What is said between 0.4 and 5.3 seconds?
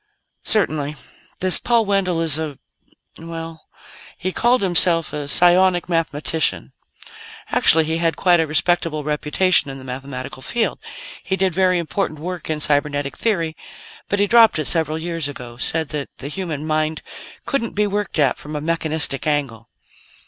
"Certainly. This Paul Wendell is a well, he called himself a